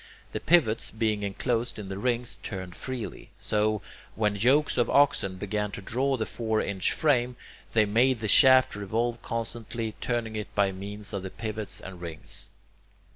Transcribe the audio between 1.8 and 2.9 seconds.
the rings, turned